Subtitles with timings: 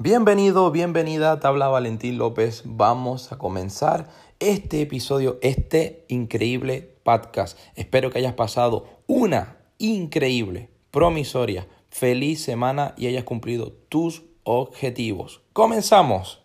[0.00, 2.62] Bienvenido, bienvenida, te habla Valentín López.
[2.64, 7.58] Vamos a comenzar este episodio, este increíble podcast.
[7.74, 15.42] Espero que hayas pasado una increíble, promisoria, feliz semana y hayas cumplido tus objetivos.
[15.52, 16.44] Comenzamos.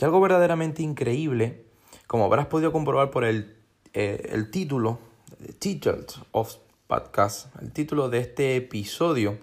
[0.00, 1.66] Y algo verdaderamente increíble,
[2.06, 3.58] como habrás podido comprobar por el,
[3.92, 5.00] eh, el título,
[5.58, 9.38] Titled of podcast, el título de este episodio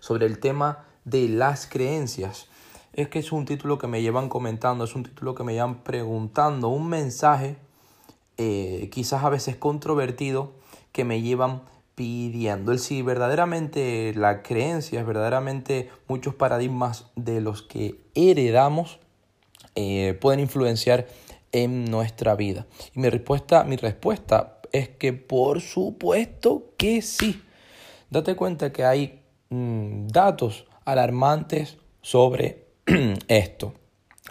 [0.00, 2.46] sobre el tema de las creencias.
[2.94, 5.82] Es que es un título que me llevan comentando, es un título que me llevan
[5.82, 7.56] preguntando, un mensaje
[8.38, 10.52] eh, quizás a veces controvertido
[10.92, 11.62] que me llevan
[11.94, 12.72] pidiendo.
[12.72, 19.00] El si verdaderamente la creencia, verdaderamente muchos paradigmas de los que heredamos
[19.74, 21.08] eh, pueden influenciar
[21.52, 22.66] en nuestra vida.
[22.94, 27.42] Y mi respuesta, mi respuesta es que por supuesto que sí.
[28.10, 32.66] Date cuenta que hay mm, datos alarmantes sobre
[33.28, 33.74] esto.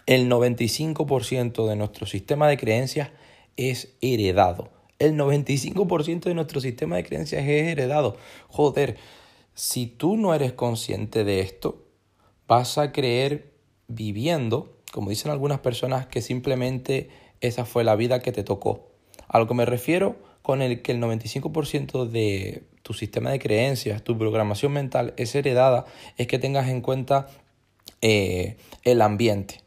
[0.05, 3.11] El 95% de nuestro sistema de creencias
[3.57, 4.69] es heredado.
[4.99, 8.17] El 95% de nuestro sistema de creencias es heredado.
[8.47, 8.97] Joder,
[9.53, 11.83] si tú no eres consciente de esto,
[12.47, 13.53] vas a creer
[13.87, 17.09] viviendo, como dicen algunas personas, que simplemente
[17.41, 18.87] esa fue la vida que te tocó.
[19.27, 20.15] A lo que me refiero
[20.47, 25.83] con el que el 95% de tu sistema de creencias, tu programación mental es heredada,
[26.15, 27.27] es que tengas en cuenta
[28.01, 29.59] eh, el ambiente.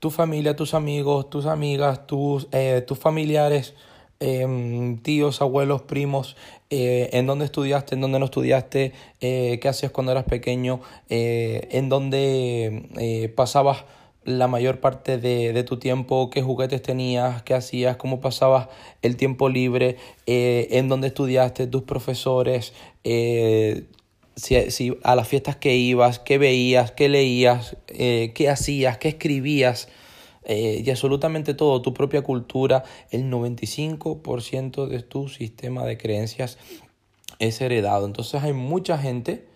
[0.00, 3.72] Tu familia, tus amigos, tus amigas, tus, eh, tus familiares,
[4.20, 6.36] em, tíos, abuelos, primos,
[6.68, 13.30] eh, en dónde estudiaste, en dónde no estudiaste, qué hacías cuando eras pequeño, en dónde
[13.34, 13.86] pasabas
[14.24, 18.68] la mayor parte de, tu tiempo, qué juguetes tenías, qué hacías, cómo pasabas
[19.02, 19.96] el tiempo libre,
[20.26, 22.72] eh, en dónde estudiaste, tus profesores,
[23.04, 23.84] eh,
[24.36, 29.88] si, a las fiestas que ibas, qué veías, qué leías, eh, qué hacías, qué escribías.
[30.44, 36.58] y absolutamente todo, tu propia cultura, el 95% de tu sistema de creencias
[37.38, 38.06] es heredado.
[38.06, 39.46] Entonces hay mucha gente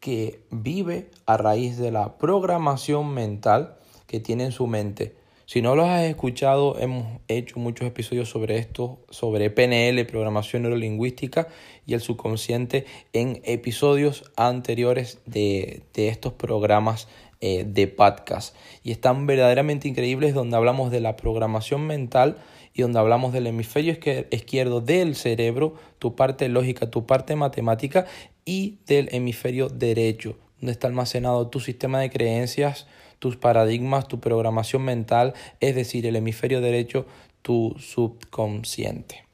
[0.00, 3.76] que vive a raíz de la programación mental
[4.10, 5.14] que tiene en su mente.
[5.46, 11.46] Si no los has escuchado, hemos hecho muchos episodios sobre esto, sobre PNL, programación neurolingüística
[11.86, 17.06] y el subconsciente en episodios anteriores de, estos programas
[17.40, 18.56] eh, de podcast.
[18.82, 22.38] Y están verdaderamente increíbles donde hablamos de la programación mental
[22.74, 23.96] y donde hablamos del hemisferio
[24.32, 28.06] izquierdo del cerebro, tu parte lógica, tu parte matemática
[28.44, 32.86] y del hemisferio derecho, donde está almacenado tu sistema de creencias,
[33.18, 37.06] tus paradigmas, tu programación mental, es decir, el hemisferio derecho,
[37.42, 39.24] tu subconsciente.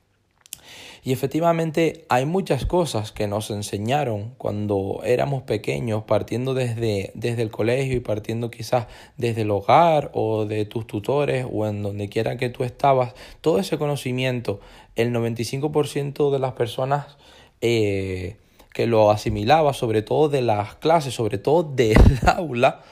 [1.06, 7.52] Y efectivamente hay muchas cosas que nos enseñaron cuando éramos pequeños, partiendo desde, desde el
[7.52, 12.36] colegio y partiendo quizás desde el hogar o de tus tutores o en donde quiera
[12.36, 13.14] que tú estabas.
[13.40, 14.58] Todo ese conocimiento,
[14.96, 17.16] el 95% de las personas
[17.60, 18.34] eh,
[18.76, 22.82] que lo asimilaba, sobre todo de las clases, sobre todo del aula,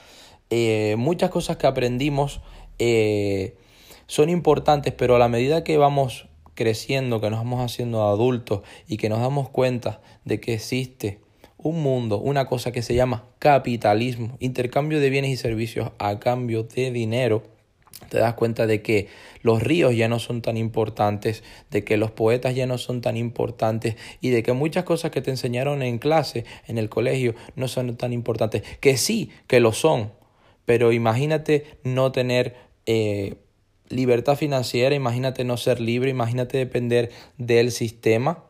[0.49, 2.41] eh, muchas cosas que aprendimos
[2.79, 3.59] eh,
[4.07, 8.97] son importantes, pero a la medida que vamos creciendo, que nos vamos haciendo adultos y
[8.97, 11.21] que nos damos cuenta de que existe
[11.59, 16.63] un mundo, una cosa que se llama capitalismo, intercambio de bienes y servicios a cambio
[16.63, 17.43] de dinero,
[18.09, 19.09] te das cuenta de que
[19.43, 23.17] los ríos ya no son tan importantes, de que los poetas ya no son tan
[23.17, 27.69] importantes y de que muchas cosas que te enseñaron en clase, en el colegio, no
[27.69, 30.13] son tan importantes, que sí, que lo son,
[30.65, 32.55] pero imagínate no tener
[32.87, 33.37] eh,
[33.89, 38.45] libertad financiera, imagínate no ser libre, imagínate depender del sistema,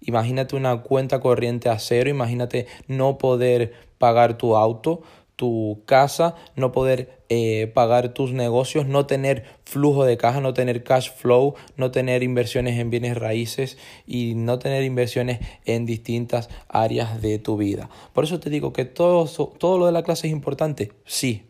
[0.00, 5.02] imagínate una cuenta corriente a cero, imagínate no poder pagar tu auto,
[5.38, 10.82] tu casa, no poder eh, pagar tus negocios, no tener flujo de caja, no tener
[10.82, 17.22] cash flow, no tener inversiones en bienes raíces y no tener inversiones en distintas áreas
[17.22, 17.88] de tu vida.
[18.14, 21.44] Por eso te digo que todo, todo lo de la clase es importante, sí,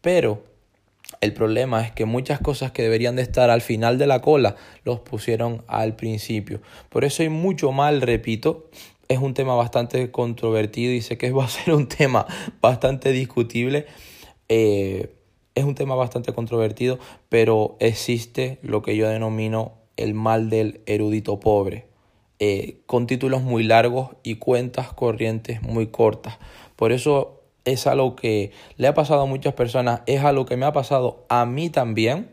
[0.00, 0.42] pero
[1.20, 4.56] el problema es que muchas cosas que deberían de estar al final de la cola
[4.82, 6.62] los pusieron al principio.
[6.88, 8.66] Por eso hay mucho mal, repito.
[9.10, 12.26] Es un tema bastante controvertido y sé que va a ser un tema
[12.60, 13.86] bastante discutible.
[14.48, 15.16] Eh,
[15.56, 21.40] es un tema bastante controvertido, pero existe lo que yo denomino el mal del erudito
[21.40, 21.88] pobre,
[22.38, 26.38] eh, con títulos muy largos y cuentas corrientes muy cortas.
[26.76, 30.66] Por eso es algo que le ha pasado a muchas personas, es algo que me
[30.66, 32.30] ha pasado a mí también.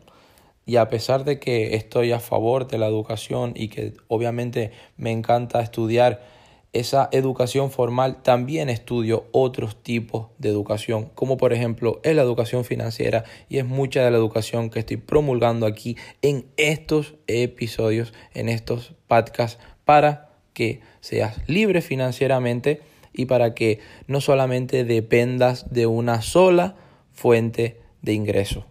[0.68, 5.12] Y a pesar de que estoy a favor de la educación y que obviamente me
[5.12, 6.36] encanta estudiar,
[6.79, 12.65] esa educación formal, también estudio otros tipos de educación, como por ejemplo es la educación
[12.65, 18.50] financiera y es mucha de la educación que estoy promulgando aquí en estos episodios, en
[18.50, 22.81] estos podcasts, para que seas libre financieramente
[23.13, 26.75] y para que no solamente dependas de una sola
[27.12, 28.65] fuente de ingreso.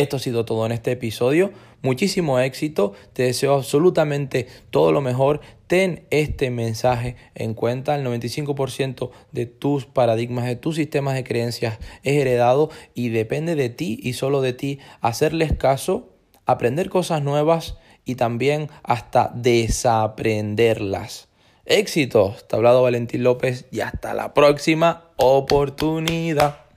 [0.00, 1.52] Esto ha sido todo en este episodio.
[1.82, 2.94] Muchísimo éxito.
[3.12, 5.42] Te deseo absolutamente todo lo mejor.
[5.66, 7.96] Ten este mensaje en cuenta.
[7.96, 13.68] El 95% de tus paradigmas, de tus sistemas de creencias es heredado y depende de
[13.68, 16.08] ti y solo de ti hacerles caso,
[16.46, 17.76] aprender cosas nuevas
[18.06, 21.28] y también hasta desaprenderlas.
[21.66, 22.48] Éxitos.
[22.48, 26.69] Te ha hablado Valentín López y hasta la próxima oportunidad.